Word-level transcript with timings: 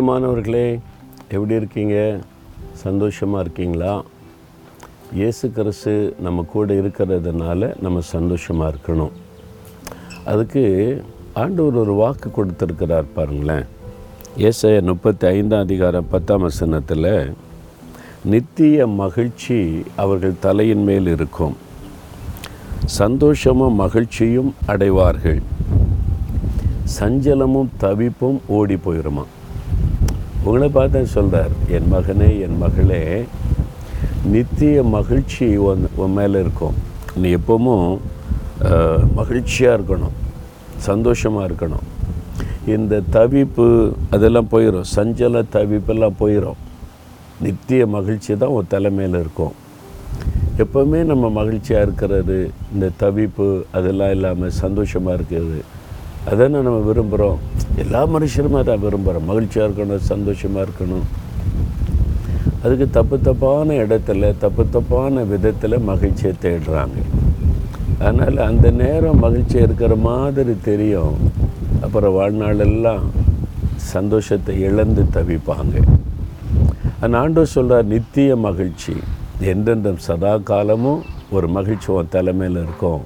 பிரியமானவர்களே 0.00 0.78
எப்படி 1.30 1.54
இருக்கீங்க? 1.54 2.20
சந்தோஷமாக 2.72 3.40
இருக்கீங்களா? 3.40 4.02
இயேசு 5.12 5.50
கிறிஸ்து 5.50 6.14
நம்ம 6.20 6.42
கூட 6.42 6.74
இருக்கிறதுனால 6.74 7.80
நம்ம 7.82 8.00
சந்தோஷமாக 8.00 8.74
இருக்கணும். 8.74 9.10
அதுக்கு 10.24 10.62
ஆண்டவர் 11.34 11.74
ஒரு 11.74 11.92
வாக்கு 11.92 12.30
கொடுத்துருக்கிறார் 12.36 13.04
பாருங்களேன். 13.14 13.66
ஏசாய 14.36 14.82
முப்பத்தி 14.82 15.26
ஐந்தாம் 15.26 15.60
அதிகாரம் 15.60 16.08
பத்தாம் 16.10 16.40
வசனத்தில் 16.40 17.34
நித்திய 18.24 18.86
மகிழ்ச்சி 18.86 19.84
அவர்கள் 19.96 20.40
தலையின் 20.40 20.82
மேல் 20.82 21.06
இருக்கும். 21.06 21.56
சந்தோஷமும் 22.84 23.74
மகிழ்ச்சியும் 23.74 24.54
அடைவார்கள். 24.66 25.42
சஞ்சலமும் 26.98 27.68
தவிப்பும் 27.80 28.40
ஓடி 28.46 28.74
போயிடுமா 28.74 29.26
உங்களை 30.44 30.68
பார்த்து 30.76 31.00
சொல்கிறார் 31.14 31.54
என் 31.76 31.88
மகனே 31.94 32.28
என் 32.44 32.58
மகளே 32.62 33.00
நித்திய 34.32 34.82
மகிழ்ச்சி 34.96 35.46
உன் 35.66 35.82
உன் 36.02 36.16
மேலே 36.18 36.38
இருக்கும். 36.44 36.76
நீ 37.20 37.28
எப்பவும் 37.38 37.86
மகிழ்ச்சியாக 39.18 39.76
இருக்கணும் 39.78 40.16
சந்தோஷமாக 40.88 41.46
இருக்கணும். 41.48 41.86
இந்த 42.74 42.94
தவிப்பு 43.16 43.66
அதெல்லாம் 44.14 44.50
போயிடும் 44.54 44.88
சஞ்சல 44.96 45.42
தவிப்பெல்லாம் 45.56 46.18
போயிடும் 46.22 46.60
நித்திய 47.46 47.82
மகிழ்ச்சி 47.96 48.32
தான் 48.42 48.54
உன் 48.56 48.72
தலைமையில் 48.74 49.18
இருக்கும். 49.24 49.54
எப்போவுமே 50.62 51.00
நம்ம 51.10 51.30
மகிழ்ச்சியாக 51.40 51.86
இருக்கிறது 51.86 52.38
இந்த 52.74 52.86
தவிப்பு 53.02 53.48
அதெல்லாம் 53.78 54.14
இல்லாமல் 54.16 54.58
சந்தோஷமாக 54.62 55.16
இருக்கிறது. 55.18 55.60
அதானே 56.30 56.60
நம்ம 56.68 56.80
விரும்புகிறோம் 56.88 57.40
எல்லா 57.82 58.00
மனுஷருமே 58.14 58.60
தான் 58.68 58.82
விரும்புகிறோம் 58.84 59.28
மகிழ்ச்சியாக 59.30 59.66
இருக்கணும் 59.66 60.08
சந்தோஷமாக 60.12 60.64
இருக்கணும். 60.66 61.06
அதுக்கு 62.64 62.86
தப்பு 62.96 63.16
தப்பான 63.26 63.76
இடத்துல 63.84 64.30
தப்பு 64.44 64.62
தப்பான 64.74 65.22
விதத்தில் 65.30 65.84
மகிழ்ச்சியை 65.90 66.32
தேடுறாங்க. 66.44 66.98
அதனால் 67.98 68.38
அந்த 68.48 68.66
நேரம் 68.80 69.22
மகிழ்ச்சி 69.24 69.56
இருக்கிற 69.66 69.94
மாதிரி 70.08 70.54
தெரியும். 70.68 71.14
அப்புறம் 71.84 72.16
வாழ்நாளெல்லாம் 72.18 73.04
சந்தோஷத்தை 73.94 74.54
இழந்து 74.66 75.02
தவிப்பாங்க. 75.16 75.74
அந்த 77.02 77.14
ஆண்டோ 77.22 77.42
சொல்கிறார் 77.54 77.90
நித்திய 77.92 78.36
மகிழ்ச்சி. 78.48 78.94
எந்தெந்த 79.52 79.94
சதா 80.08 80.32
காலமும் 80.50 81.02
ஒரு 81.36 81.48
மகிழ்ச்சி 81.56 81.88
உன் 81.92 82.12
தலைமையில் 82.16 82.60
இருக்கும். 82.64 83.00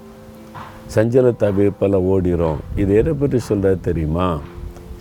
சஞ்சல 0.94 1.28
தவிர்ப்பெல்லாம் 1.44 2.08
ஓடிரும். 2.14 2.58
இது 2.82 2.90
எதை 3.00 3.12
பற்றி 3.20 3.38
சொல்கிற 3.50 3.74
தெரியுமா? 3.88 4.28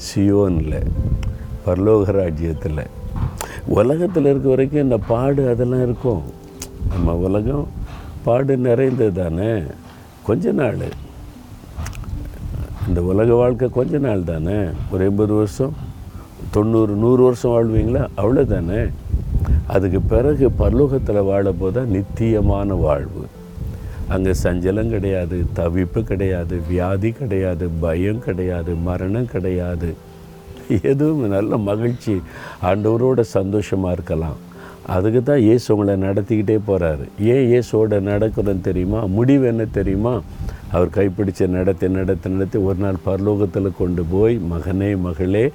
சியோனில் 0.05 0.79
பரலோக 1.65 2.11
ராஜ்யத்தில் 2.11 2.87
உலகத்தில் 3.65 4.25
இருக்க 4.25 4.49
வரைக்கும் 4.49 4.83
இந்த 4.83 4.97
பாடு 4.97 5.49
அதெல்லாம் 5.49 5.83
இருக்கும். 5.83 6.23
நம்ம 6.89 7.15
உலகம் 7.15 7.67
பாடு 8.23 8.57
நிறைந்தது 8.57 9.13
தானே 9.21 9.61
கொஞ்ச 10.23 10.51
நாள். 10.51 10.77
இந்த 12.87 13.01
உலக 13.01 13.33
வாழ்க்கை 13.33 13.69
கொஞ்ச 13.69 13.97
நாள் 13.97 14.23
தானே? 14.23 14.57
ஒரு 14.91 15.05
எண்பது 15.05 15.33
வருஷம் 15.33 15.73
தொண்ணூறு 16.51 16.93
நூறு 16.93 17.23
வருஷம் 17.23 17.53
வாழ்வீங்களா? 17.53 18.07
அவ்வளோ 18.17 18.45
தானே 18.45 18.81
அதுக்கு 19.67 20.01
பிறகு 20.01 20.51
பரலோகத்தில் 20.59 21.25
வாழ 21.25 21.51
போதான் 21.51 21.93
நித்தியமான 21.95 22.73
வாழ்வு. 22.73 23.23
அங்கே 24.13 24.33
சஞ்சலம் 24.45 24.93
கிடையாது 24.95 25.37
தவிப்பு 25.59 26.01
கிடையாது 26.11 26.55
வியாதி 26.69 27.11
கிடையாது 27.19 27.67
பயம் 27.83 28.23
கிடையாது 28.27 28.71
மரணம் 28.87 29.31
கிடையாது. 29.35 29.91
எதுவும் 30.91 31.23
நல்ல 31.35 31.57
மகிழ்ச்சி. 31.69 32.15
ஆண்டவரோட 32.69 33.21
சந்தோஷமாக 33.37 33.95
இருக்கலாம். 33.97 34.39
அதுக்கு 34.93 35.19
தான் 35.27 35.43
இயேசு 35.47 35.65
உங்களை 35.73 35.93
நடத்திக்கிட்டே 36.07 36.57
போகிறாரு 36.69 37.05
ஏன் 37.33 37.45
இயேசுவோட 37.51 37.99
நடக்கிறோன்னு 38.11 38.67
தெரியுமா? 38.69 39.01
முடிவு 39.17 39.45
என்ன 39.51 39.65
தெரியுமா? 39.77 40.13
அவர் 40.75 40.95
கைப்பிடிச்ச 40.97 41.47
நடத்தி 41.57 41.87
நடத்தி 41.97 42.27
நடத்தி 42.33 42.59
ஒரு 42.67 42.79
நாள் 42.85 43.03
பரலோகத்தில் 43.07 43.77
கொண்டு 43.81 44.03
போய் 44.13 44.35
மகனே 44.53 44.89
மகளே 45.07 45.45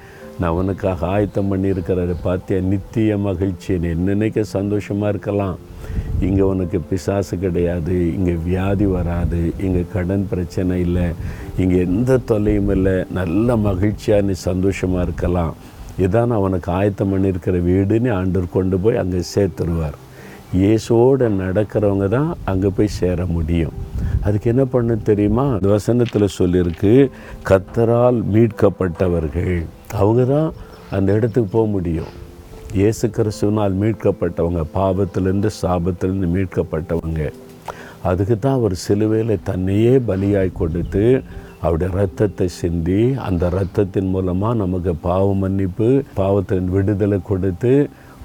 நான் 0.41 0.57
உனக்காக 0.59 1.05
ஆயத்தம் 1.15 1.49
பண்ணியிருக்கிறாரு 1.51 2.13
பார்த்தியா? 2.27 2.59
நித்திய 2.71 3.17
மகிழ்ச்சி. 3.29 3.71
என்னென்னைக்கு 3.93 4.43
சந்தோஷமாக 4.57 5.13
இருக்கலாம். 5.13 5.57
இங்கே 6.27 6.43
உனக்கு 6.51 6.79
பிசாசு 6.89 7.35
கிடையாது 7.43 7.95
இங்கே 8.17 8.35
வியாதி 8.47 8.87
வராது 8.95 9.41
இங்கே 9.65 9.83
கடன் 9.93 10.25
பிரச்சனை 10.31 10.75
இல்லை 10.85 11.07
இங்கே 11.61 11.77
எந்த 11.87 12.19
தொல்லையும் 12.29 12.71
இல்லை. 12.75 12.95
நல்ல 13.19 13.57
மகிழ்ச்சியாக 13.67 14.25
நீ 14.27 14.35
சந்தோஷமாக 14.49 15.05
இருக்கலாம். 15.07 15.53
இதான் 16.05 16.37
அவனுக்கு 16.39 16.69
ஆயத்தம் 16.79 17.11
பண்ணியிருக்கிற 17.13 17.57
வீடுன்னு 17.69 18.11
ஆண்டர் 18.19 18.53
கொண்டு 18.57 18.77
போய் 18.83 19.01
அங்கே 19.03 19.21
சேர்த்துருவார். 19.33 19.97
இயேசுவோடு 20.59 21.25
நடக்கிறவங்க 21.41 22.05
தான் 22.17 22.29
அங்கே 22.51 22.69
போய் 22.77 22.95
சேர 22.99 23.25
முடியும். 23.35 23.75
அதுக்கு 24.27 24.47
என்ன 24.53 24.63
பண்ண 24.75 24.95
தெரியுமா? 25.09 25.45
அந்த 25.57 25.69
வசனத்தில் 25.75 26.35
சொல்லியிருக்கு 26.39 26.93
கத்தரால் 27.49 28.19
மீட்கப்பட்டவர்கள். 28.33 29.59
அவங்க 29.99 30.23
தான் 30.33 30.49
அந்த 30.97 31.09
இடத்துக்கு 31.17 31.49
போக 31.57 31.67
முடியும். 31.75 32.11
இயேசு 32.77 33.05
கிறிஸ்துவனால் 33.15 33.75
மீட்கப்பட்டவங்க 33.81 34.63
பாவத்திலேருந்து 34.75 35.49
சாபத்திலிருந்து 35.61 36.27
மீட்கப்பட்டவங்க. 36.33 37.21
அதுக்கு 38.09 38.35
தான் 38.39 38.57
அவர் 38.57 38.75
சிலுவையில் 38.83 39.33
தன்னையே 39.47 39.93
பலியாய் 40.09 40.51
கொடுத்து 40.59 41.03
அவருடைய 41.63 41.89
ரத்தத்தை 41.99 42.47
சிந்தி 42.59 42.99
அந்த 43.27 43.49
ரத்தத்தின் 43.57 44.11
மூலமாக 44.13 44.59
நமக்கு 44.61 44.93
பாவ 45.07 45.25
மன்னிப்பு 45.43 45.89
பாவத்தின் 46.19 46.69
விடுதலை 46.75 47.19
கொடுத்து 47.31 47.73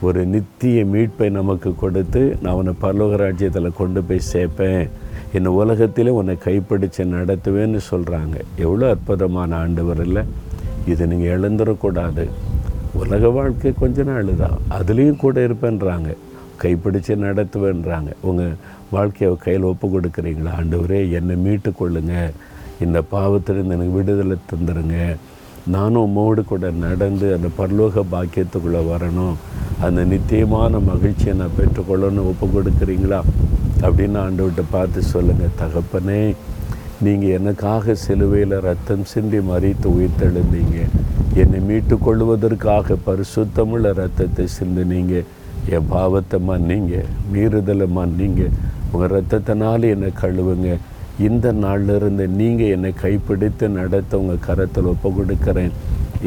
ஒரு 0.07 0.23
நித்திய 0.35 0.85
மீட்பை 0.93 1.29
நமக்கு 1.39 1.73
கொடுத்து 1.83 2.23
நான் 2.43 2.59
உன்னை 2.61 2.75
பரலோக 2.85 3.17
ராஜ்யத்தில் 3.27 3.79
கொண்டு 3.81 4.03
போய் 4.09 4.29
சேர்ப்பேன். 4.33 4.83
இந்த 5.39 5.51
உலகத்திலே 5.61 6.13
உன்னை 6.21 6.35
கைப்பிடிச்சு 6.47 7.05
நடத்துவேன்னு 7.17 7.81
சொல்கிறாங்க 7.93 8.37
எவ்வளோ 8.65 8.89
அற்புதமான 8.95 9.57
ஆண்டவர் 9.65 10.03
இல்லை. 10.07 10.25
இது 10.93 11.03
நீங்கள் 11.13 11.35
எழுந்துடக்கூடாது 11.37 12.27
உலக 13.01 13.29
வாழ்க்கை 13.29 13.73
கொஞ்ச 13.79 14.03
நாள் 14.03 14.31
தான் 14.37 14.59
அதுலேயும் 14.77 15.23
கூட 15.25 15.47
இருப்பேன்றாங்க. 15.47 16.11
கைப்பிடிச்சு 16.63 17.13
நடத்துவேன்றாங்க. 17.27 18.11
உங்கள் 18.21 18.57
வாழ்க்கையை 18.91 19.37
கையில் 19.37 19.69
ஒப்பு 19.71 19.87
கொடுக்குறீங்களா? 19.89 20.51
ஆண்டவரே 20.59 21.11
என்னை 21.11 21.37
மீட்டு 21.37 21.73
கொள்ளுங்க. 21.81 22.15
இந்த 22.85 23.03
பாவத்திலிருந்து 23.13 23.77
எனக்கு 23.77 23.97
விடுதலை 23.99 24.37
தந்துடுங்க 24.51 25.17
நானும் 25.67 26.05
உம்மோடு 26.07 26.45
கூட 26.45 26.71
நடந்து 26.71 27.27
அந்த 27.37 27.49
பரலோக 27.59 28.03
பாக்கியத்துக்குள்ளே 28.13 28.81
வரணும். 28.93 29.37
அந்த 29.81 30.05
நித்தியமான 30.05 30.79
மகிழ்ச்சியை 30.79 31.35
நான் 31.37 31.57
பெற்றுக்கொள்ளணும் 31.59 32.29
ஒப்பு 32.33 32.47
கொடுக்குறீங்களா? 32.47 33.21
அப்படின்னு 33.81 34.19
ஆண்டவர்கிட்ட 34.25 34.65
பார்த்து 34.71 35.03
சொல்லுங்கள் 35.03 35.57
தகப்பனே 35.63 36.35
நீங்கள் 37.01 37.35
எனக்காக 37.39 37.95
சிலுவையில் 37.95 38.61
ரத்தம் 38.61 39.05
சிந்தி 39.05 39.39
மறித்து 39.39 39.89
உயிர்த்தெழுந்தீங்க. 39.97 40.79
என்னை 41.43 41.61
மீட்டு 41.69 41.95
கொள்வதற்காக 42.07 42.97
பரிசுத்தமுள்ள 43.07 43.91
ரத்தத்தை 44.01 44.45
சிந்தினீங்க 44.57 45.15
என் 45.75 45.89
பாவத்தை 45.95 46.39
மன்னிங்க 46.49 46.95
மீறுதலை 47.33 47.87
மன்னிங்க. 47.97 48.43
உங்கள் 48.93 49.13
ரத்தத்தினால 49.15 49.89
என்னை 49.95 50.11
கழுவுங்க. 50.21 50.69
இந்த 51.29 51.47
நாளிலிருந்து 51.65 52.25
நீங்கள் 52.41 52.73
என்னை 52.75 52.93
கைப்பிடித்து 53.03 53.69
நடத்த 53.79 54.19
உங்கள் 54.23 54.45
கரத்தில் 54.47 54.91
ஒப்பு 54.93 55.11
கொடுக்குறேன் 55.17 55.75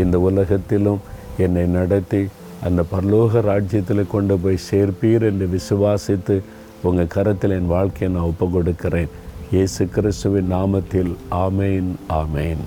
இந்த 0.01 0.19
உலகத்திலும் 0.29 1.01
என்னை 1.45 1.65
நடத்தி 1.77 2.21
அந்த 2.67 2.83
பரலோக 2.91 3.41
ராஜ்யத்தில் 3.51 4.11
கொண்டு 4.15 4.37
போய் 4.43 4.65
சேர்ப்பீர் 4.69 5.25
என்று 5.29 5.47
விசுவாசித்து 5.55 6.37
உங்கள் 6.89 7.13
கரத்தில் 7.15 7.55
என் 7.59 7.71
வாழ்க்கையை 7.75 8.09
நான் 8.15 8.29
ஒப்பு 8.31 8.47
கொடுக்கிறேன் 8.55 9.13
இயேசு 9.55 9.83
கிறிஸ்துவின் 9.95 10.51
நாமத்தில் 10.55 11.13
ஆமேன் 11.45 11.89
ஆமேன். 12.21 12.65